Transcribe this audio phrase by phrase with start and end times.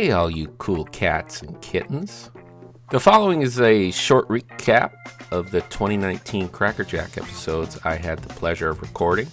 [0.00, 2.30] Hey, all you cool cats and kittens.
[2.90, 4.92] The following is a short recap
[5.30, 9.26] of the 2019 Crackerjack episodes I had the pleasure of recording.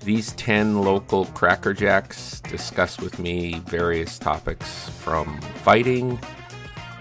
[0.00, 6.18] These 10 local Crackerjacks discuss with me various topics from fighting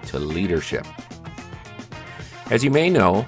[0.08, 0.86] to leadership.
[2.52, 3.26] As you may know,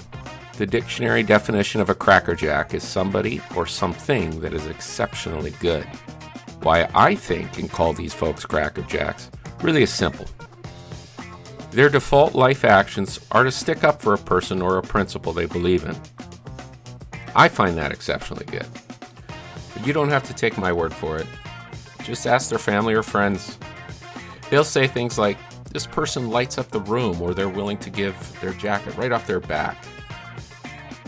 [0.57, 5.87] the dictionary definition of a crackerjack is somebody or something that is exceptionally good.
[6.61, 9.29] Why I think and call these folks crackerjacks
[9.63, 10.25] really is simple.
[11.71, 15.45] Their default life actions are to stick up for a person or a principle they
[15.45, 15.95] believe in.
[17.35, 18.65] I find that exceptionally good.
[19.73, 21.27] But you don't have to take my word for it.
[22.03, 23.57] Just ask their family or friends.
[24.49, 25.37] They'll say things like,
[25.71, 29.27] This person lights up the room, or they're willing to give their jacket right off
[29.27, 29.77] their back.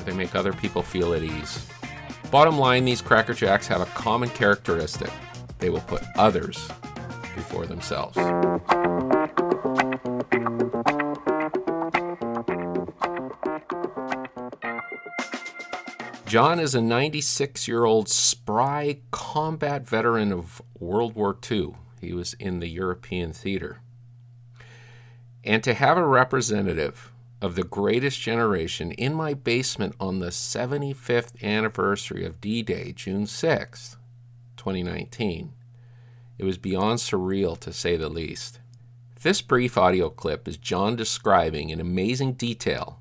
[0.06, 1.68] They make other people feel at ease.
[2.30, 5.12] Bottom line, these Cracker Jacks have a common characteristic
[5.62, 6.68] they will put others
[7.36, 8.18] before themselves.
[16.26, 21.76] John is a 96 year old spry combat veteran of World War II.
[22.00, 23.82] He was in the European theater.
[25.44, 31.42] And to have a representative of the greatest generation in my basement on the 75th
[31.44, 33.98] anniversary of D Day, June 6th,
[34.62, 35.54] 2019.
[36.38, 38.60] It was beyond surreal to say the least.
[39.24, 43.00] This brief audio clip is John describing in amazing detail.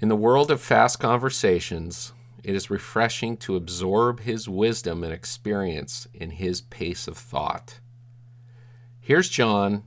[0.00, 6.08] In the world of fast conversations, it is refreshing to absorb his wisdom and experience
[6.12, 7.78] in his pace of thought.
[8.98, 9.84] Here's John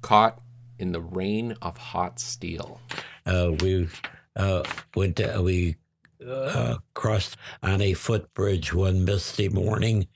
[0.00, 0.40] caught
[0.78, 2.80] in the rain of hot steel.
[3.26, 3.90] Uh, we
[4.36, 4.62] uh,
[4.94, 5.16] went.
[5.16, 5.76] To, we
[6.24, 10.06] uh, crossed on a footbridge one misty morning,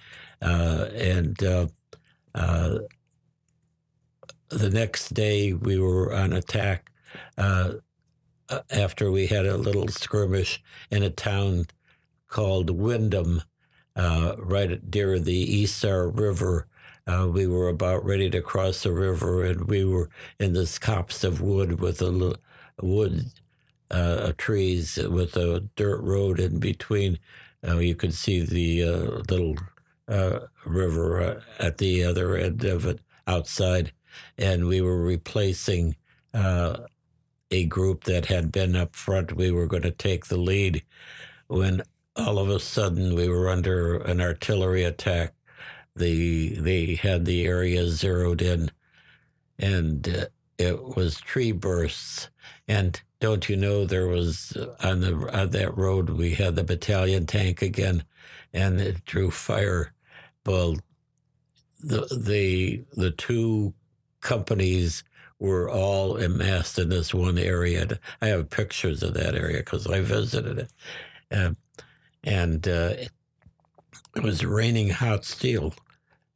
[0.43, 1.67] uh, and uh,
[2.35, 2.79] uh,
[4.49, 6.91] the next day we were on attack
[8.71, 11.67] after we had a little skirmish in a town
[12.29, 13.43] called Windham,
[13.97, 16.67] right near the Isar River.
[17.07, 21.25] Uh, we were about ready to cross the river, and we were in this copse
[21.25, 22.37] of wood with a
[22.81, 23.27] wood
[23.91, 27.19] uh, trees with a dirt road in between.
[27.67, 29.57] Uh, you could see the uh, little
[30.09, 33.93] uh, river uh, at the other end of it outside,
[34.39, 35.97] and we were replacing
[37.53, 39.37] a group that had been up front.
[39.37, 40.83] We were going to take the lead
[41.49, 41.83] when
[42.15, 45.35] all of a sudden we were under an artillery attack
[45.97, 48.71] the they had the area zeroed in,
[49.59, 50.27] and uh,
[50.59, 52.29] it was tree bursts.
[52.71, 57.27] And don't you know there was on the on that road we had the battalion
[57.27, 58.05] tank again,
[58.53, 59.93] and it drew fire.
[60.47, 60.77] Well,
[61.81, 63.75] the the the two
[64.21, 65.03] companies
[65.41, 67.99] were all amassed in this one area.
[68.23, 70.73] I have pictures of that area because I visited it,
[71.33, 71.55] uh,
[72.23, 72.95] and uh,
[74.15, 75.75] it was raining hot steel.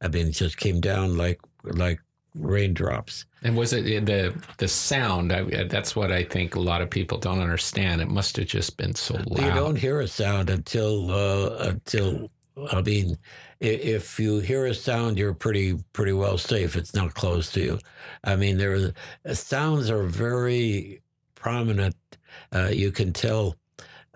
[0.01, 2.01] I mean, it just came down like like
[2.35, 3.25] raindrops.
[3.43, 5.31] And was it the the sound?
[5.31, 8.01] I, that's what I think a lot of people don't understand.
[8.01, 9.39] It must have just been so loud.
[9.39, 12.29] You don't hear a sound until uh, until
[12.71, 13.17] I mean,
[13.59, 16.75] if you hear a sound, you're pretty pretty well safe.
[16.75, 17.79] It's not close to you.
[18.23, 18.93] I mean, there
[19.33, 21.01] sounds are very
[21.35, 21.95] prominent.
[22.51, 23.55] Uh, you can tell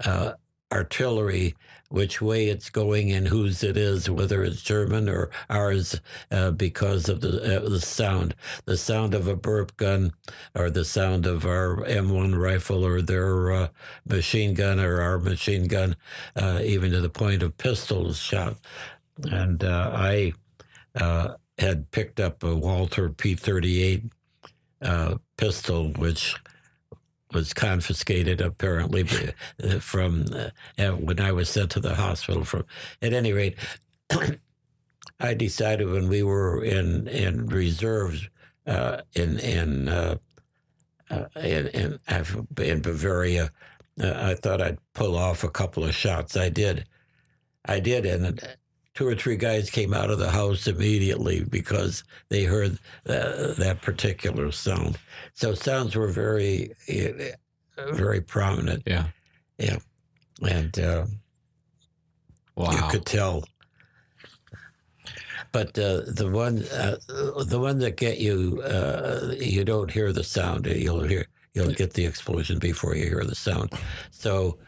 [0.06, 0.34] uh,
[0.72, 1.56] artillery
[1.90, 6.00] which way it's going and whose it is, whether it's German or ours,
[6.32, 8.36] uh, because of the uh, the sound,
[8.66, 10.14] the sound of a burp gun,
[10.56, 13.68] or the sound of our M1 rifle, or their uh,
[14.08, 15.96] machine gun, or our machine gun,
[16.36, 18.56] uh, even to the point of pistols shot.
[19.24, 20.34] And uh, I
[20.96, 24.10] uh, had picked up a Walther P38
[25.38, 26.36] pistol, which
[27.34, 29.06] was confiscated apparently
[29.64, 32.44] uh, from uh, when I was sent to the hospital.
[32.44, 32.66] From
[33.02, 33.58] at any rate,
[35.20, 38.28] I decided when we were in in reserves
[38.66, 40.18] uh, in in, uh,
[41.10, 42.00] uh in in
[42.58, 43.52] in Bavaria,
[44.02, 46.38] uh, I thought I'd pull off a couple of shots.
[46.38, 46.86] I did,
[47.66, 48.42] I did, and
[48.96, 52.78] two or three guys came out of the house immediately because they heard
[53.08, 54.98] uh, that particular sound.
[55.34, 58.84] So sounds were very, uh, very prominent.
[58.86, 59.08] Yeah,
[59.58, 59.78] yeah,
[60.42, 61.06] and uh,
[62.56, 62.72] wow.
[62.72, 63.44] you could tell.
[65.52, 66.98] But uh, the one, uh,
[67.44, 70.68] the one that get you, uh, you don't hear the sound.
[70.68, 71.26] You'll hear,
[71.56, 73.74] you'll get the explosion before you hear the sound.
[74.12, 74.60] So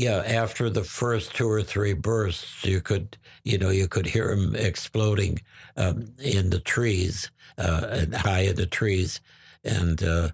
[0.00, 4.34] yeah, after the first two or three bursts, you could, you know, you could hear
[4.34, 5.42] them exploding
[5.76, 9.20] um, in the trees, uh, and high in the trees,
[9.62, 10.30] and uh,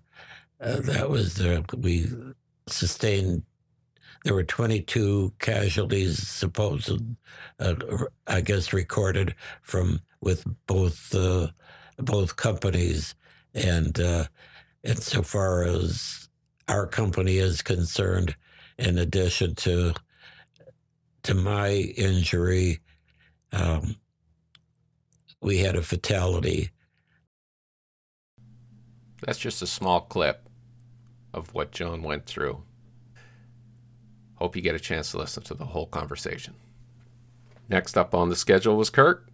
[0.61, 2.07] uh, that was uh, we
[2.69, 3.43] sustained.
[4.23, 7.03] There were 22 casualties, supposed,
[7.59, 7.75] uh,
[8.29, 11.49] I guess, recorded from with both uh,
[11.99, 13.17] both companies,
[13.53, 16.29] and and so far as
[16.69, 18.37] our company is concerned
[18.79, 19.95] in addition to
[21.23, 22.81] to my injury,
[23.53, 23.97] um,
[25.41, 26.71] we had a fatality.
[29.23, 30.49] That's just a small clip
[31.35, 32.63] of what John went through.
[34.37, 36.55] Hope you get a chance to listen to the whole conversation.
[37.69, 39.29] Next up on the schedule was Kirk.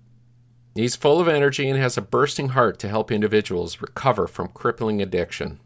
[0.75, 5.03] He's full of energy and has a bursting heart to help individuals recover from crippling
[5.03, 5.61] addiction.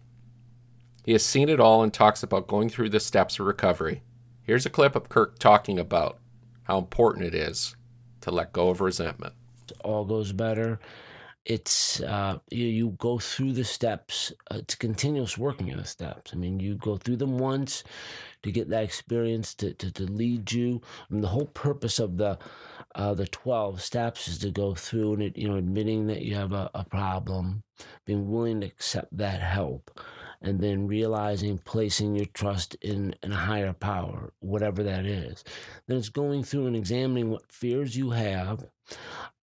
[1.06, 4.02] He has seen it all and talks about going through the steps of recovery.
[4.42, 6.18] Here's a clip of Kirk talking about
[6.64, 7.76] how important it is
[8.22, 9.32] to let go of resentment.
[9.84, 10.80] All goes better.
[11.44, 14.32] It's uh, you, you go through the steps.
[14.50, 16.32] Uh, it's continuous working in the steps.
[16.34, 17.84] I mean, you go through them once
[18.42, 20.82] to get that experience to, to, to lead you.
[21.08, 22.36] I mean, the whole purpose of the
[22.96, 26.34] uh, the 12 steps is to go through and, it, you know, admitting that you
[26.34, 27.62] have a, a problem,
[28.06, 30.00] being willing to accept that help
[30.42, 35.44] and then realizing placing your trust in, in a higher power, whatever that is.
[35.86, 38.66] Then it's going through and examining what fears you have,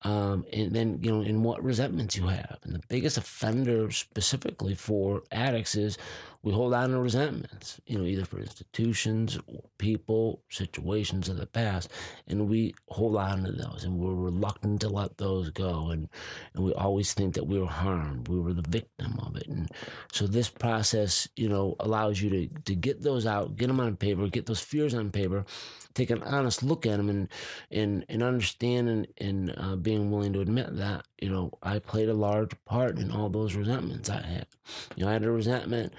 [0.03, 2.59] um, and then you know in what resentments you have.
[2.63, 5.97] And the biggest offender specifically for addicts is
[6.43, 9.39] we hold on to resentments, you know, either for institutions,
[9.77, 11.89] people, situations of the past,
[12.27, 16.09] and we hold on to those, and we're reluctant to let those go, and
[16.53, 19.71] and we always think that we were harmed, we were the victim of it, and
[20.11, 23.95] so this process, you know, allows you to to get those out, get them on
[23.95, 25.45] paper, get those fears on paper,
[25.93, 27.29] take an honest look at them, and
[27.71, 32.09] and and understand and and uh, being willing to admit that you know I played
[32.09, 34.47] a large part in all those resentments I had.
[34.95, 35.93] You know, I had a resentment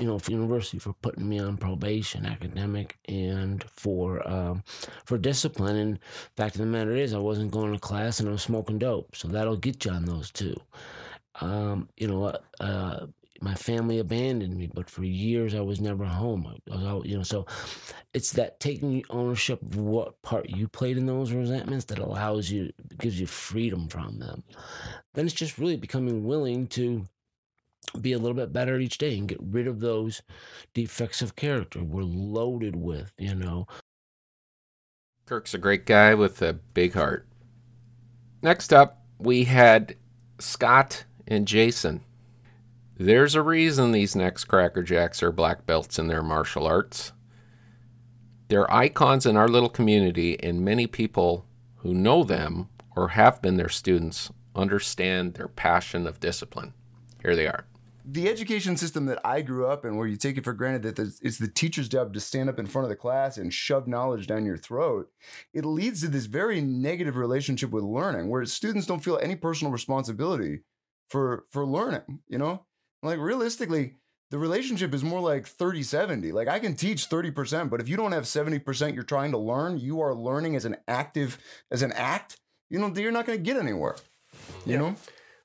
[0.00, 4.64] you know, for university for putting me on probation, academic, and for um,
[5.04, 5.76] for discipline.
[5.76, 5.98] And
[6.36, 9.14] fact of the matter is, I wasn't going to class and I was smoking dope,
[9.14, 10.56] so that'll get you on those too.
[11.42, 13.06] Um, you know, uh,
[13.42, 16.46] my family abandoned me, but for years I was never home.
[16.46, 17.46] I was out, you know, so
[18.12, 22.70] it's that taking ownership of what part you played in those resentments that allows you,
[22.98, 24.42] gives you freedom from them.
[25.14, 27.06] Then it's just really becoming willing to
[28.00, 30.22] be a little bit better each day and get rid of those
[30.74, 33.66] defects of character we're loaded with, you know.
[35.26, 37.26] Kirk's a great guy with a big heart.
[38.42, 39.96] Next up, we had
[40.38, 42.02] Scott and Jason.
[43.02, 47.12] There's a reason these next Cracker Jacks are black belts in their martial arts.
[48.48, 53.56] They're icons in our little community, and many people who know them or have been
[53.56, 56.74] their students understand their passion of discipline.
[57.22, 57.64] Here they are
[58.04, 61.20] the education system that I grew up in, where you take it for granted that
[61.22, 64.26] it's the teacher's job to stand up in front of the class and shove knowledge
[64.26, 65.10] down your throat,
[65.54, 69.72] it leads to this very negative relationship with learning, where students don't feel any personal
[69.72, 70.60] responsibility
[71.08, 72.20] for for learning.
[72.28, 72.66] You know,
[73.02, 73.94] like realistically,
[74.30, 76.32] the relationship is more like 30 70.
[76.32, 79.78] Like I can teach 30%, but if you don't have 70% you're trying to learn,
[79.78, 81.38] you are learning as an active,
[81.70, 82.38] as an act,
[82.68, 83.96] you know, you're not going to get anywhere.
[84.64, 84.78] You yeah.
[84.78, 84.96] know?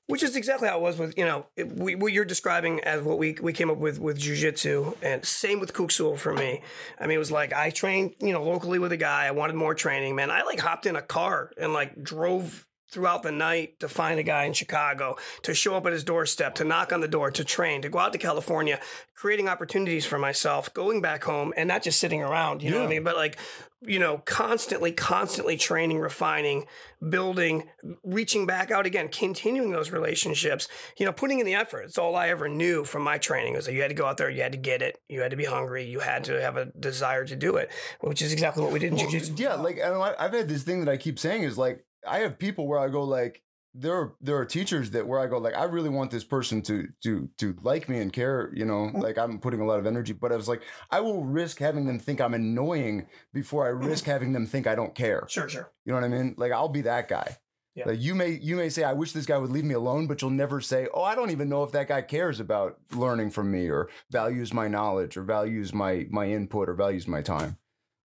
[0.06, 3.02] which is exactly how it was with you know it, we, what you're describing as
[3.02, 6.62] what we we came up with with jujitsu, and same with kuksu for me.
[6.98, 9.26] I mean, it was like I trained you know locally with a guy.
[9.26, 10.30] I wanted more training, man.
[10.30, 14.22] I like hopped in a car and like drove throughout the night to find a
[14.22, 17.44] guy in Chicago, to show up at his doorstep, to knock on the door, to
[17.44, 18.80] train, to go out to California,
[19.14, 22.76] creating opportunities for myself, going back home, and not just sitting around, you yeah.
[22.76, 23.04] know what I mean?
[23.04, 23.36] But like,
[23.82, 26.64] you know, constantly, constantly training, refining,
[27.06, 27.64] building,
[28.02, 31.82] reaching back out again, continuing those relationships, you know, putting in the effort.
[31.82, 34.16] It's all I ever knew from my training was that you had to go out
[34.16, 36.56] there, you had to get it, you had to be hungry, you had to have
[36.56, 39.34] a desire to do it, which is exactly what we did in well, jiu-jitsu.
[39.36, 42.66] Yeah, like I've had this thing that I keep saying is like I have people
[42.66, 43.42] where I go like
[43.78, 46.62] there are there are teachers that where I go like I really want this person
[46.62, 49.02] to to to like me and care, you know, mm.
[49.02, 51.86] like I'm putting a lot of energy, but I was like I will risk having
[51.86, 54.08] them think I'm annoying before I risk mm.
[54.08, 55.26] having them think I don't care.
[55.28, 55.70] Sure, sure.
[55.84, 56.34] You know what I mean?
[56.38, 57.36] Like I'll be that guy.
[57.74, 57.84] Yeah.
[57.88, 60.22] Like you may you may say I wish this guy would leave me alone, but
[60.22, 63.52] you'll never say, "Oh, I don't even know if that guy cares about learning from
[63.52, 67.58] me or values my knowledge or values my my input or values my time."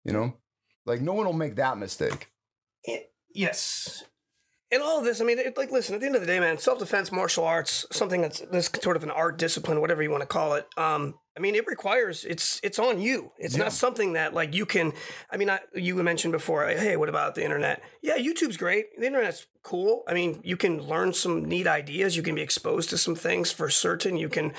[0.04, 0.34] You know?
[0.86, 2.32] Like no one will make that mistake.
[3.34, 4.04] Yes.
[4.72, 5.96] In all of this, I mean, it, like, listen.
[5.96, 8.96] At the end of the day, man, self defense, martial arts, something that's this sort
[8.96, 10.66] of an art discipline, whatever you want to call it.
[10.78, 13.32] Um, mean, it requires it's it's on you.
[13.38, 13.64] It's Yeah.
[13.66, 14.94] not something that like you can.
[15.30, 16.66] I mean, I, you mentioned before.
[16.68, 17.84] Hey, what about the internet?
[18.02, 18.98] Yeah, YouTube's great.
[19.00, 20.04] The internet's cool.
[20.08, 22.18] I mean, you can learn some neat ideas.
[22.18, 24.18] You can be exposed to some things for certain.
[24.18, 24.54] You can,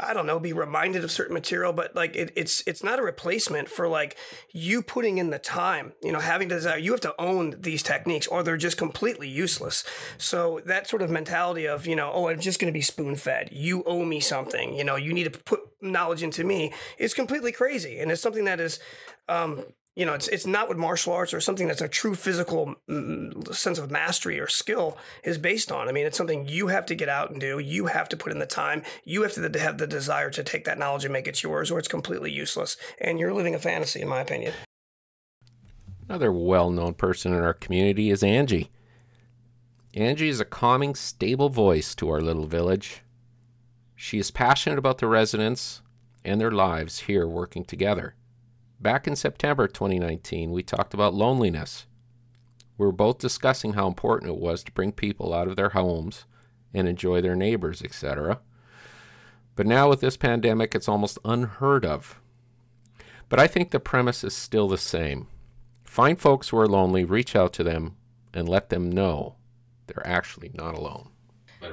[0.00, 1.74] I don't know, be reminded of certain material.
[1.74, 4.16] But like, it, it's it's not a replacement for like
[4.52, 5.92] you putting in the time.
[6.02, 6.78] You know, having to desire.
[6.78, 9.84] You have to own these techniques, or they're just completely useless.
[10.18, 13.16] So that sort of mentality of you know, oh, I'm just going to be spoon
[13.16, 13.50] fed.
[13.52, 14.74] You owe me something.
[14.74, 15.60] You know, you need to put
[15.92, 16.72] knowledge into me.
[16.98, 18.78] is completely crazy, and it's something that is.
[19.28, 19.64] Um,
[19.96, 23.54] you know, it's it's not what martial arts or something that's a true physical mm,
[23.54, 25.88] sense of mastery or skill is based on.
[25.88, 27.58] I mean, it's something you have to get out and do.
[27.58, 28.82] You have to put in the time.
[29.04, 31.78] You have to have the desire to take that knowledge and make it yours, or
[31.78, 32.76] it's completely useless.
[33.00, 34.52] And you're living a fantasy, in my opinion.
[36.08, 38.70] Another well known person in our community is Angie.
[39.94, 43.00] Angie is a calming, stable voice to our little village.
[43.98, 45.80] She is passionate about the residents
[46.22, 48.14] and their lives here working together.
[48.78, 51.86] Back in September 2019, we talked about loneliness.
[52.76, 56.26] We were both discussing how important it was to bring people out of their homes
[56.74, 58.40] and enjoy their neighbors, etc.
[59.54, 62.20] But now with this pandemic, it's almost unheard of.
[63.30, 65.26] But I think the premise is still the same.
[65.84, 67.96] Find folks who are lonely, reach out to them,
[68.34, 69.36] and let them know
[69.86, 71.08] they're actually not alone.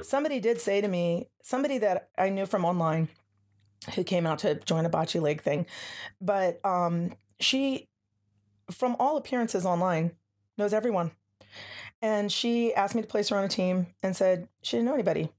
[0.02, 3.08] Somebody did say to me, somebody that I knew from online
[3.94, 5.66] who came out to join a bocce league thing,
[6.20, 7.88] but um, she,
[8.70, 10.12] from all appearances online,
[10.56, 11.10] knows everyone.
[12.00, 14.94] And she asked me to place her on a team and said she didn't know
[14.94, 15.30] anybody.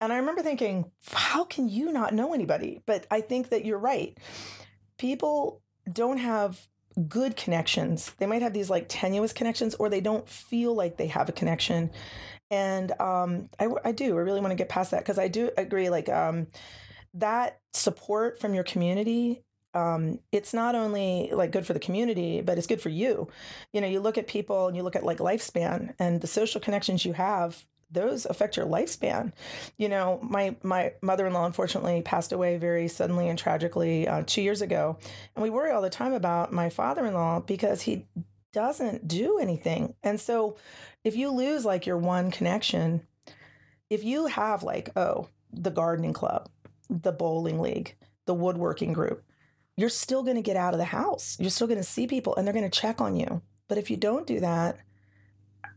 [0.00, 2.80] And I remember thinking, how can you not know anybody?
[2.86, 4.16] But I think that you're right.
[4.98, 6.66] People don't have
[7.08, 8.12] good connections.
[8.18, 11.32] They might have these like tenuous connections or they don't feel like they have a
[11.32, 11.90] connection.
[12.50, 15.50] And um, I, I do, I really want to get past that because I do
[15.56, 16.48] agree, like um,
[17.14, 19.42] that support from your community.
[19.72, 23.28] Um, it's not only like good for the community, but it's good for you.
[23.72, 26.60] You know, you look at people and you look at like lifespan and the social
[26.60, 29.32] connections you have those affect your lifespan.
[29.76, 34.62] You know, my my mother-in-law unfortunately passed away very suddenly and tragically uh, two years
[34.62, 34.98] ago,
[35.34, 38.06] and we worry all the time about my father-in-law because he
[38.52, 39.94] doesn't do anything.
[40.02, 40.56] And so,
[41.04, 43.06] if you lose like your one connection,
[43.88, 46.48] if you have like oh the gardening club,
[46.88, 49.24] the bowling league, the woodworking group,
[49.76, 51.36] you're still going to get out of the house.
[51.40, 53.42] You're still going to see people, and they're going to check on you.
[53.68, 54.78] But if you don't do that,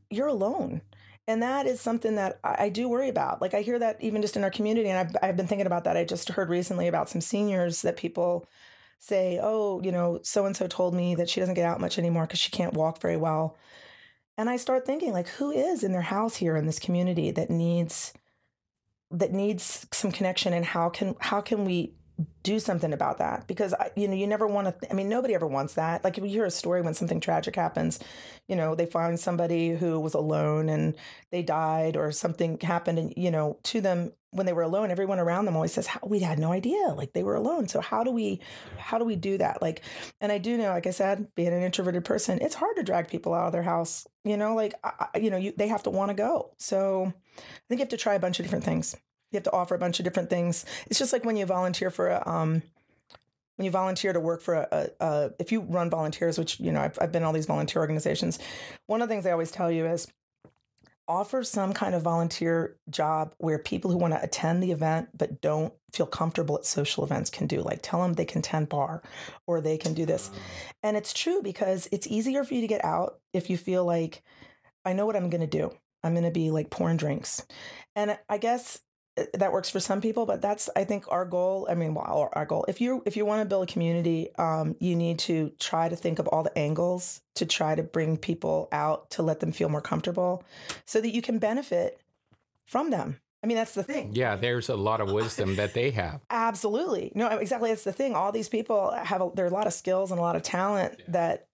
[0.10, 0.82] you're alone
[1.28, 3.42] and that is something that I, do worry about.
[3.42, 5.86] Like I hear that even just in our community, and I've, I've been thinking about
[5.86, 5.96] that.
[5.96, 8.46] I just heard recently about some seniors that people
[9.04, 11.98] say, "Oh, you know, so and so told me that she doesn't get out much
[11.98, 13.58] anymore because she can't walk very well."
[14.38, 17.50] And I start thinking, like, who is in their house here in this community that
[17.50, 18.14] needs
[19.12, 21.96] that needs some connection, and how can how can we
[22.44, 25.48] do something about that because you know you never want to i mean nobody ever
[25.48, 26.04] wants that.
[26.04, 28.00] Like if you hear a story when something tragic happens
[28.48, 30.96] you know they find somebody who was alone and
[31.32, 35.20] they died or something happened and you know to them when they were alone everyone
[35.20, 37.68] around them always says we had no idea like they were alone.
[37.68, 38.42] So how do we
[38.78, 39.62] how do we do that?
[39.62, 39.82] Like
[40.22, 43.08] and i do know like i said being an introverted person it's hard to drag
[43.08, 45.90] people out of their house you know like I, you know you, they have to
[45.90, 46.52] want to go.
[46.60, 48.96] So i think you have to try a bunch of different things
[49.34, 50.66] you have to offer a bunch of different things.
[50.88, 52.62] It's just like when you volunteer for a, um,
[53.56, 56.72] when you volunteer to work for a, a, a, if you run volunteers, which, you
[56.72, 58.40] know, I've, I've been all these volunteer organizations.
[58.88, 60.08] One of the things I always tell you is
[61.08, 65.42] offer some kind of volunteer job where people who want to attend the event but
[65.42, 67.62] don't feel comfortable at social events can do.
[67.62, 69.04] Like tell them they can tend bar
[69.46, 70.32] or they can do this.
[70.82, 74.24] And it's true because it's easier for you to get out if you feel like,
[74.86, 75.72] I know what I'm going to do.
[76.04, 77.46] I'm going to be like pouring drinks.
[77.96, 78.80] And I guess
[79.34, 82.30] that works for some people but that's i think our goal i mean well, our,
[82.34, 82.66] our goal.
[82.68, 85.96] If you if you want to build a community um, you need to try to
[85.96, 89.70] think of all the angles to try to bring people out to let them feel
[89.70, 90.44] more comfortable
[90.86, 92.00] so that you can benefit
[92.66, 93.20] from them.
[93.44, 94.12] I mean that's the thing.
[94.14, 96.22] Yeah, there's a lot of wisdom that they have.
[96.30, 97.12] absolutely.
[97.14, 98.16] No exactly that's the thing.
[98.16, 100.44] All these people have a, there are a lot of skills and a lot of
[100.44, 101.48] talent that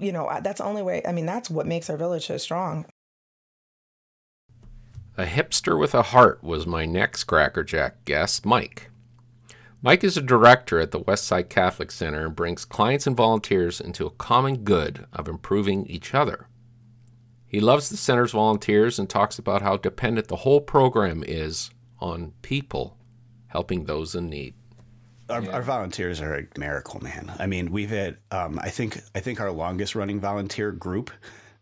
[0.00, 2.86] you know that's the only way i mean that's what makes our village so strong
[5.16, 8.90] A hipster with a heart was my next Crackerjack guest, Mike.
[9.82, 14.06] Mike is a director at the Westside Catholic Center and brings clients and volunteers into
[14.06, 16.46] a common good of improving each other.
[17.46, 22.32] He loves the center's volunteers and talks about how dependent the whole program is on
[22.40, 22.96] people
[23.48, 24.54] helping those in need.
[25.28, 27.30] Our, our volunteers are a miracle, man.
[27.38, 31.10] I mean, we've had, um, I think, I think our longest running volunteer group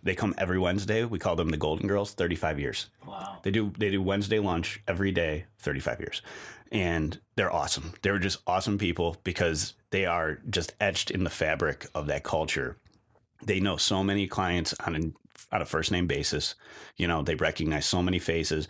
[0.03, 1.05] They come every Wednesday.
[1.05, 2.13] We call them the Golden Girls.
[2.15, 2.87] Thirty five years.
[3.07, 3.39] Wow.
[3.43, 5.45] They do they do Wednesday lunch every day.
[5.59, 6.23] Thirty five years,
[6.73, 7.93] and they're awesome.
[8.03, 12.77] They're just awesome people because they are just etched in the fabric of that culture.
[13.43, 16.55] They know so many clients on a on a first name basis.
[16.97, 18.69] You know, they recognize so many faces.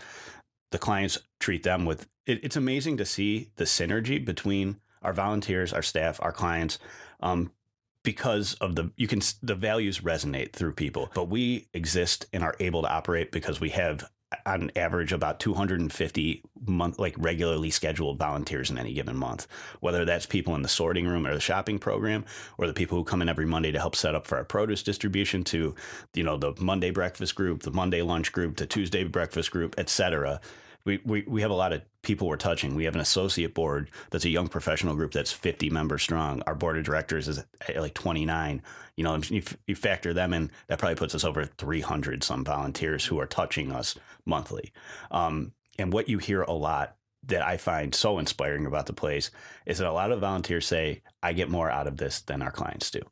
[0.71, 2.09] The clients treat them with.
[2.27, 6.79] It, it's amazing to see the synergy between our volunteers, our staff, our clients.
[7.21, 7.53] Um,
[8.03, 12.57] because of the you can the values resonate through people but we exist and are
[12.61, 14.09] able to operate because we have
[14.47, 19.47] on average about 250 month like regularly scheduled volunteers in any given month.
[19.81, 22.25] Whether that's people in the sorting room or the shopping program
[22.59, 24.83] or the people who come in every monday to help set up for our produce
[24.83, 25.75] distribution to
[26.15, 30.41] you know the monday breakfast group the monday lunch group the tuesday breakfast group etc
[30.85, 32.75] we, we, we have a lot of people we're touching.
[32.75, 36.43] We have an associate board that's a young professional group that's 50 members strong.
[36.47, 37.45] Our board of directors is
[37.77, 38.63] like 29.
[38.97, 43.05] You know, you, you factor them in, that probably puts us over 300 some volunteers
[43.05, 44.73] who are touching us monthly.
[45.11, 46.97] Um, and what you hear a lot
[47.27, 49.31] that I find so inspiring about the place
[49.67, 52.51] is that a lot of volunteers say, I get more out of this than our
[52.51, 53.03] clients do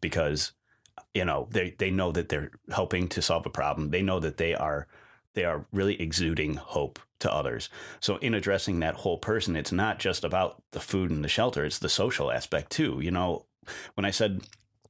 [0.00, 0.52] because,
[1.14, 3.90] you know, they, they know that they're helping to solve a problem.
[3.90, 4.86] They know that they are
[5.34, 7.68] they are really exuding hope to others.
[8.00, 11.64] So in addressing that whole person, it's not just about the food and the shelter,
[11.64, 13.00] it's the social aspect too.
[13.00, 13.46] You know,
[13.94, 14.40] when I said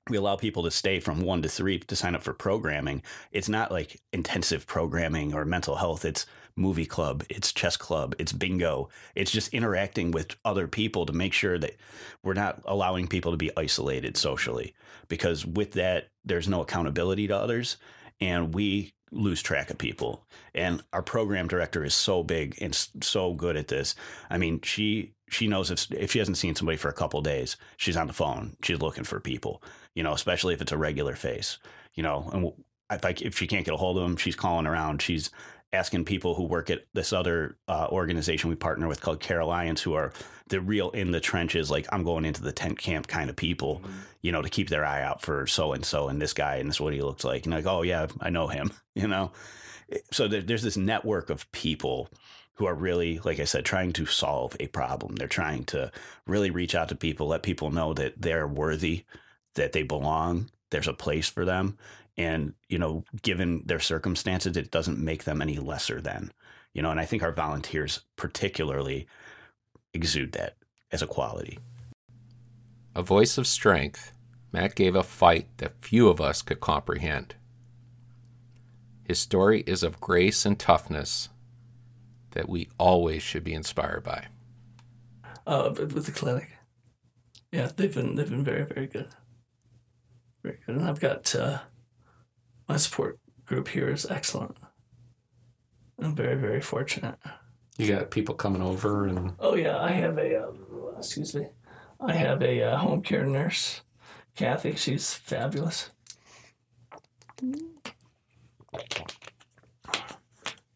[0.09, 3.03] we allow people to stay from one to three to sign up for programming.
[3.33, 6.05] It's not like intensive programming or mental health.
[6.05, 8.89] It's movie club, it's chess club, it's bingo.
[9.15, 11.77] It's just interacting with other people to make sure that
[12.23, 14.75] we're not allowing people to be isolated socially.
[15.09, 17.77] Because with that, there's no accountability to others.
[18.21, 20.25] And we lose track of people.
[20.55, 23.95] And our program director is so big and so good at this.
[24.29, 27.57] I mean, she she knows if if she hasn't seen somebody for a couple days,
[27.77, 28.57] she's on the phone.
[28.63, 29.63] She's looking for people.
[29.95, 31.59] You know, especially if it's a regular face.
[31.95, 32.53] You know, and
[32.91, 35.03] if I, if she can't get a hold of them, she's calling around.
[35.03, 35.31] She's
[35.73, 39.81] asking people who work at this other uh, organization we partner with called Care Alliance,
[39.81, 40.13] who are
[40.49, 43.77] the real in the trenches, like I'm going into the tent camp kind of people,
[43.77, 43.99] mm-hmm.
[44.23, 46.69] you know, to keep their eye out for so and so and this guy and
[46.69, 47.45] this is what he looks like.
[47.45, 49.33] And like, oh yeah, I know him, you know.
[50.13, 52.09] So there, there's this network of people
[52.55, 55.17] who are really, like I said, trying to solve a problem.
[55.17, 55.91] They're trying to
[56.27, 59.05] really reach out to people, let people know that they're worthy,
[59.55, 61.79] that they belong, there's a place for them,
[62.17, 66.31] and you know given their circumstances it doesn't make them any lesser than
[66.73, 69.07] you know and i think our volunteers particularly
[69.93, 70.57] exude that
[70.93, 71.59] as a quality.
[72.95, 74.13] A voice of strength
[74.53, 77.37] matt gave a fight that few of us could comprehend.
[79.05, 81.29] His story is of grace and toughness
[82.33, 84.27] that we always should be inspired by.
[85.47, 86.51] Uh, with the clinic.
[87.53, 89.09] Yeah they've been they've been very very good.
[90.43, 90.77] Very good.
[90.77, 91.61] And i've got uh,
[92.71, 94.57] my support group here is excellent.
[95.99, 97.19] I'm very, very fortunate.
[97.77, 99.33] You got people coming over and.
[99.41, 100.45] Oh yeah, I have a.
[100.45, 100.53] Uh,
[100.97, 101.49] excuse me,
[101.99, 103.81] I have a uh, home care nurse,
[104.37, 104.77] Kathy.
[104.77, 105.91] She's fabulous.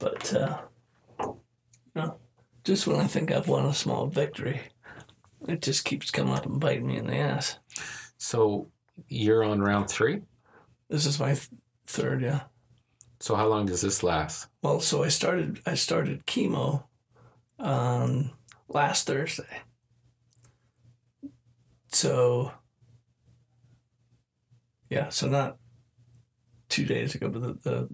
[0.01, 0.59] But uh,
[1.21, 1.37] you
[1.95, 2.17] know,
[2.65, 4.63] just when I think I've won a small victory,
[5.47, 7.59] it just keeps coming up and biting me in the ass.
[8.19, 8.69] So
[9.07, 10.23] you're on round three.
[10.91, 11.49] This is my th-
[11.87, 12.43] Third, yeah.
[13.21, 14.49] So how long does this last?
[14.63, 16.85] Well, so I started I started chemo
[17.59, 18.33] um,
[18.69, 19.63] last Thursday.
[21.89, 22.53] So
[24.91, 25.57] yeah, so not
[26.69, 27.89] two days ago, but the the,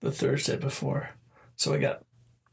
[0.00, 1.10] the Thursday before.
[1.56, 2.04] So I got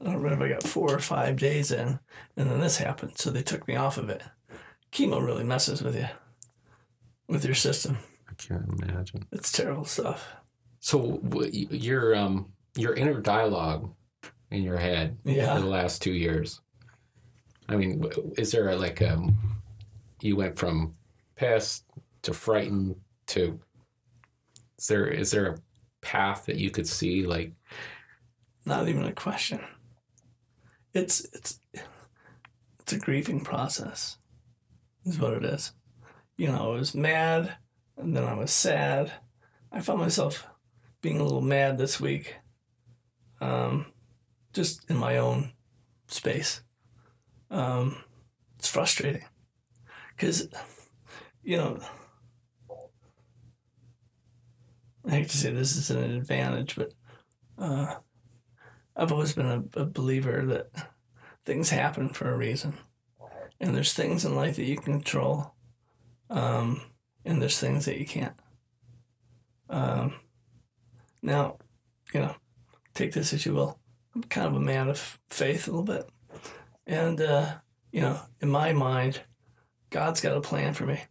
[0.01, 1.99] I don't remember I got four or five days in,
[2.36, 3.17] and then this happened.
[3.17, 4.23] So they took me off of it.
[4.91, 6.08] Chemo really messes with you,
[7.28, 7.99] with your system.
[8.39, 9.26] I can't imagine.
[9.32, 10.34] It's terrible stuff.
[10.80, 13.93] So your um your inner dialogue
[14.52, 15.56] in your head yeah.
[15.56, 16.62] for the last two years.
[17.67, 18.06] I mean,
[18.38, 19.38] is there a, like um
[20.21, 20.95] you went from
[21.36, 21.86] pissed
[22.24, 22.95] to frightened
[23.28, 23.60] to
[24.78, 25.58] is there is there a
[26.02, 27.54] path that you could see like
[28.65, 29.60] not even a question
[30.93, 31.60] it's it's
[32.80, 34.17] it's a grieving process
[35.06, 35.74] is what it is
[36.38, 37.56] you know i was mad
[37.97, 39.12] and then I was sad.
[39.71, 40.47] I found myself
[41.01, 42.36] being a little mad this week,
[43.41, 43.88] um,
[44.53, 45.51] just in my own
[46.08, 46.62] space.
[47.51, 48.03] Um,
[48.58, 49.25] it's frustrating
[50.15, 50.47] because,
[51.43, 51.79] you know,
[55.08, 56.93] I hate to say this is an advantage, but
[57.60, 57.95] uh,
[58.95, 60.71] I've always been a, a believer that
[61.45, 62.73] things happen for a reason,
[63.60, 65.53] and there's things in life that you can control.
[66.29, 66.81] Um,
[67.25, 68.35] and there's things that you can't.
[69.69, 70.13] Um,
[71.21, 71.57] Now,
[72.13, 72.35] you know,
[72.93, 73.79] take this as you will.
[74.13, 76.07] I'm kind of a man of faith a little bit.
[76.85, 77.55] And, uh,
[77.91, 79.21] you know, in my mind,
[79.89, 81.01] God's got a plan for me.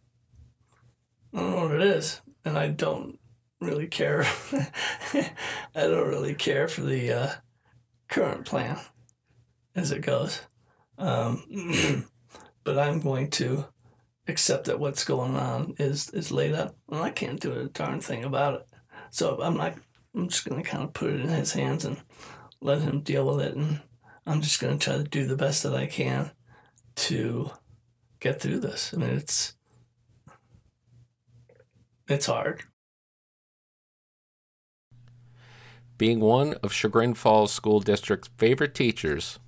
[1.33, 2.21] I don't know what it is.
[2.45, 3.19] And I don't
[3.59, 4.25] really care.
[5.13, 5.31] I
[5.73, 7.31] don't really care for the uh,
[8.07, 8.79] current plan
[9.75, 10.41] as it goes.
[10.97, 12.05] Um,
[12.63, 13.65] but I'm going to
[14.27, 18.01] accept that what's going on is is laid out, and I can't do a darn
[18.01, 18.67] thing about it.
[19.11, 19.75] So I'm not.
[20.15, 22.01] I'm just going to kind of put it in his hands and
[22.61, 23.81] let him deal with it, and
[24.25, 26.31] I'm just going to try to do the best that I can
[26.95, 27.51] to
[28.19, 28.93] get through this.
[28.93, 29.53] I mean, it's
[32.07, 32.63] it's hard.
[35.97, 39.39] Being one of Chagrin Falls School District's favorite teachers,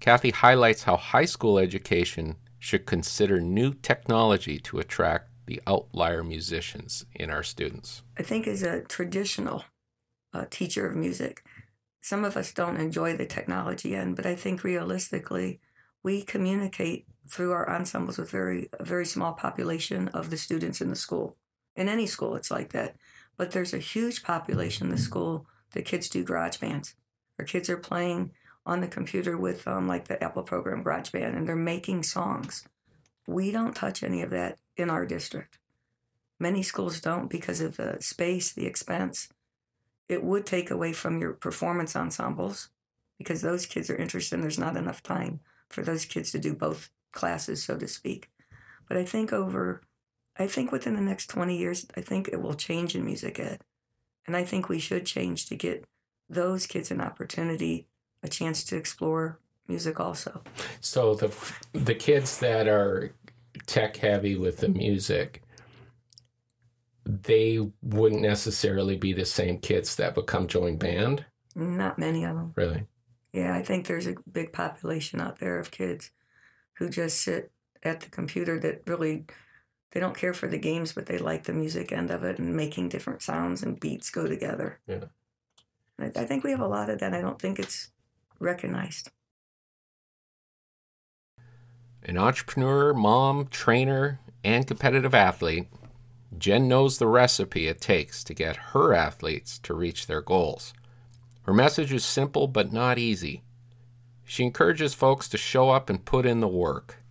[0.00, 7.06] Kathy highlights how high school education should consider new technology to attract the outlier musicians
[7.14, 8.02] in our students.
[8.18, 9.64] I think as a traditional
[10.34, 11.44] uh, teacher of music,
[12.00, 15.60] some of us don't enjoy the technology end, but I think realistically,
[16.02, 20.88] we communicate through our ensembles with very a very small population of the students in
[20.90, 21.36] the school.
[21.76, 22.96] In any school, it's like that.
[23.36, 26.94] But there's a huge population in the school that kids do garage bands.
[27.38, 28.32] Our kids are playing
[28.66, 32.66] on the computer with um, like the Apple program GarageBand, and they're making songs.
[33.26, 35.58] We don't touch any of that in our district.
[36.40, 39.28] Many schools don't because of the space, the expense.
[40.08, 42.70] It would take away from your performance ensembles
[43.18, 46.54] because those kids are interested and there's not enough time for those kids to do
[46.54, 48.30] both classes, so to speak.
[48.86, 49.82] But I think over,
[50.38, 53.60] I think within the next 20 years, I think it will change in music ed.
[54.26, 55.84] And I think we should change to get
[56.28, 57.86] those kids an opportunity,
[58.28, 60.42] a chance to explore music also.
[60.80, 61.34] So the
[61.72, 63.12] the kids that are
[63.66, 65.42] tech heavy with the music,
[67.04, 71.24] they wouldn't necessarily be the same kids that would come join band.
[71.54, 72.52] Not many of them.
[72.54, 72.86] Really?
[73.32, 76.10] Yeah, I think there's a big population out there of kids
[76.74, 77.50] who just sit
[77.82, 79.26] at the computer that really
[79.92, 82.54] they don't care for the games, but they like the music end of it and
[82.54, 84.80] making different sounds and beats go together.
[84.86, 85.04] Yeah.
[85.98, 87.14] I, I think we have a lot of that.
[87.14, 87.90] I don't think it's
[88.38, 89.10] recognized.
[92.02, 95.66] An entrepreneur, mom, trainer, and competitive athlete,
[96.36, 100.72] Jen knows the recipe it takes to get her athletes to reach their goals.
[101.42, 103.42] Her message is simple but not easy.
[104.24, 107.02] She encourages folks to show up and put in the work.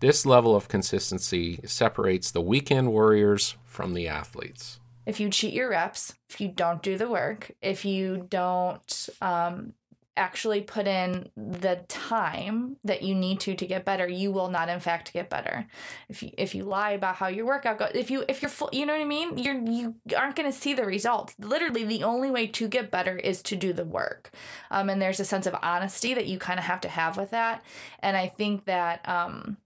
[0.00, 4.78] This level of consistency separates the weekend warriors from the athletes.
[5.06, 9.74] If you cheat your reps, if you don't do the work, if you don't um,
[10.16, 14.68] actually put in the time that you need to to get better you will not
[14.68, 15.66] in fact get better.
[16.08, 18.70] If you if you lie about how your workout goes if you if you're full
[18.72, 19.38] you know what i mean?
[19.38, 21.34] You're you aren't going to see the results.
[21.38, 24.30] Literally the only way to get better is to do the work.
[24.70, 27.30] Um, and there's a sense of honesty that you kind of have to have with
[27.30, 27.64] that.
[28.00, 29.56] And i think that um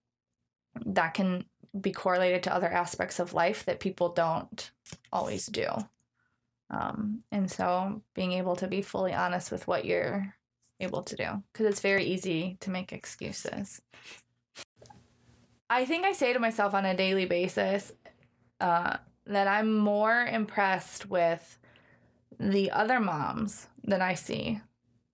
[0.87, 1.45] that can
[1.79, 4.71] be correlated to other aspects of life that people don't
[5.13, 5.67] always do.
[6.71, 10.35] Um, and so being able to be fully honest with what you're
[10.81, 13.81] able to do because it's very easy to make excuses.
[15.71, 17.93] I think I say to myself on a daily basis
[18.61, 21.59] uh, that I'm more impressed with
[22.41, 24.61] the other moms that I see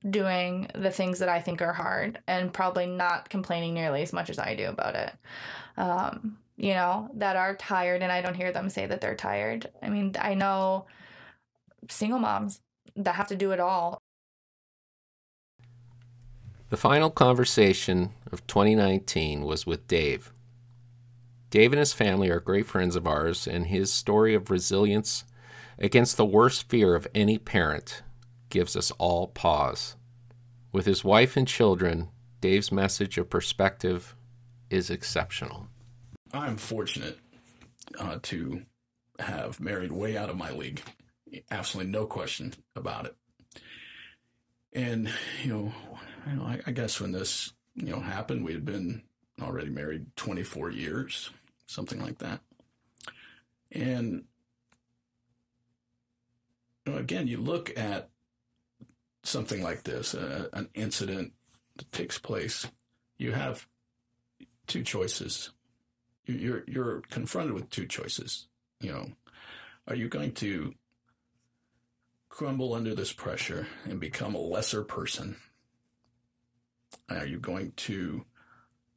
[0.08, 4.28] doing the things that I think are hard and probably not complaining nearly as much
[4.28, 5.12] as I do about it.
[5.76, 9.70] Um, you know, that are tired and I don't hear them say that they're tired.
[9.82, 10.86] I mean, I know
[11.88, 12.60] single moms
[12.96, 14.03] that have to do it all
[16.74, 20.32] the final conversation of 2019 was with Dave.
[21.48, 25.22] Dave and his family are great friends of ours, and his story of resilience
[25.78, 28.02] against the worst fear of any parent
[28.50, 29.94] gives us all pause.
[30.72, 32.08] With his wife and children,
[32.40, 34.16] Dave's message of perspective
[34.68, 35.68] is exceptional.
[36.32, 37.20] I'm fortunate
[38.00, 38.62] uh, to
[39.20, 40.82] have married way out of my league.
[41.52, 43.14] Absolutely no question about it.
[44.72, 45.08] And,
[45.44, 45.72] you know,
[46.26, 49.02] you know, I, I guess when this, you know, happened, we had been
[49.40, 51.30] already married 24 years,
[51.66, 52.40] something like that.
[53.72, 54.24] And
[56.86, 58.10] you know, again, you look at
[59.22, 61.32] something like this, uh, an incident
[61.76, 62.66] that takes place,
[63.16, 63.66] you have
[64.66, 65.50] two choices.
[66.26, 68.46] You're you're confronted with two choices.
[68.80, 69.06] You know,
[69.88, 70.74] are you going to
[72.28, 75.36] crumble under this pressure and become a lesser person
[77.08, 78.24] are you going to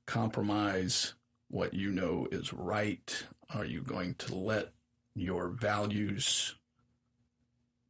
[0.05, 1.13] compromise
[1.49, 3.25] what you know is right?
[3.53, 4.73] Are you going to let
[5.15, 6.55] your values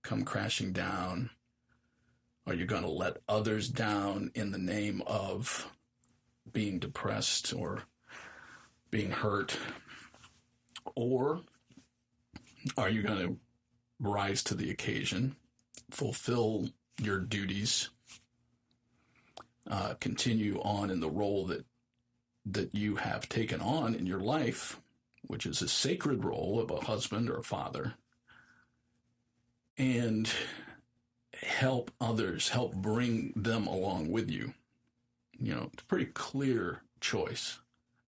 [0.03, 1.29] come crashing down?
[2.45, 5.69] Are you going to let others down in the name of
[6.51, 7.83] being depressed or
[8.89, 9.57] being hurt?
[10.95, 11.41] Or
[12.77, 13.37] are you going to
[13.99, 15.35] rise to the occasion,
[15.91, 16.69] fulfill
[17.01, 17.89] your duties,
[19.69, 21.65] uh, continue on in the role that
[22.49, 24.79] that you have taken on in your life,
[25.23, 27.95] which is a sacred role of a husband or a father,
[29.77, 30.31] and
[31.41, 34.53] help others, help bring them along with you.
[35.37, 37.59] You know, it's a pretty clear choice.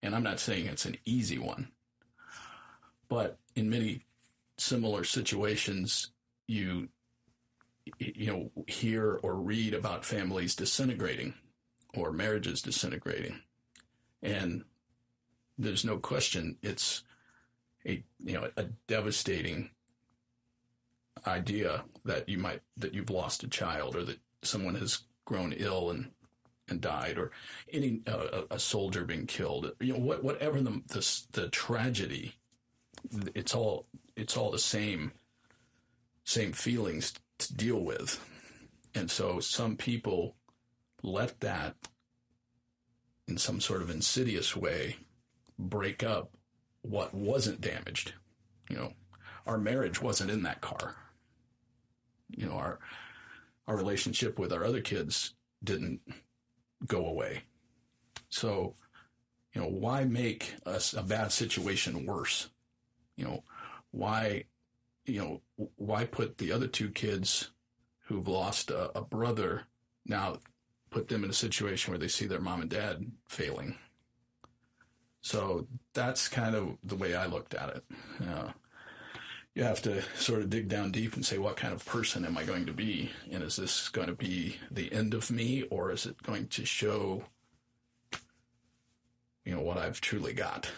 [0.02, 1.68] And I'm not saying it's an easy one,
[3.08, 4.02] but in many
[4.58, 6.10] similar situations,
[6.46, 6.88] you
[7.98, 11.34] you know hear or read about families disintegrating
[11.94, 13.40] or marriages disintegrating.
[14.22, 14.64] And
[15.58, 17.02] there's no question it's
[17.86, 19.70] a you know a devastating
[21.26, 25.90] idea that you might that you've lost a child or that someone has grown ill
[25.90, 26.10] and
[26.68, 27.30] and died or
[27.72, 29.72] any uh, a soldier being killed.
[29.80, 32.34] You know what, whatever the, the the tragedy
[33.34, 35.12] it's all it's all the same
[36.24, 38.24] same feelings to deal with.
[38.94, 40.34] And so some people
[41.02, 41.76] let that
[43.28, 44.96] in some sort of insidious way
[45.58, 46.36] break up
[46.82, 48.12] what wasn't damaged.
[48.70, 48.92] You know
[49.46, 50.96] our marriage wasn't in that car.
[52.30, 52.78] You know our
[53.66, 56.00] our relationship with our other kids didn't
[56.86, 57.42] go away.
[58.28, 58.74] So
[59.54, 62.48] you know why make us a bad situation worse?
[63.16, 63.44] You know
[63.90, 64.44] why
[65.04, 65.40] you know
[65.76, 67.50] why put the other two kids
[68.06, 69.64] who've lost a, a brother
[70.04, 70.38] now
[70.96, 73.76] put them in a situation where they see their mom and dad failing.
[75.20, 77.84] So that's kind of the way i looked at it.
[78.26, 78.52] Uh,
[79.54, 82.38] you have to sort of dig down deep and say what kind of person am
[82.38, 83.10] i going to be?
[83.30, 86.64] And is this going to be the end of me or is it going to
[86.64, 87.24] show
[89.44, 90.70] you know what i've truly got?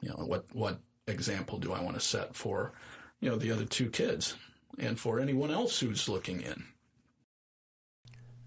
[0.00, 2.72] You know what what example do I want to set for,
[3.20, 4.34] you know, the other two kids
[4.80, 6.64] and for anyone else who's looking in?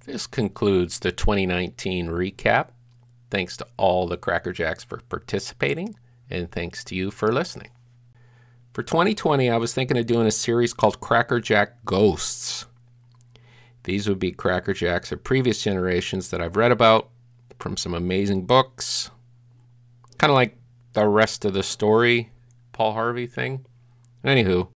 [0.05, 2.69] This concludes the 2019 recap.
[3.29, 5.95] Thanks to all the Cracker Jacks for participating,
[6.29, 7.69] and thanks to you for listening.
[8.73, 12.65] For 2020, I was thinking of doing a series called Cracker Jack Ghosts.
[13.83, 17.09] These would be Cracker Jacks of previous generations that I've read about
[17.59, 19.11] from some amazing books.
[20.17, 20.57] Kind of like
[20.93, 22.31] the rest of the story
[22.73, 23.65] Paul Harvey thing.
[24.23, 24.69] Anywho,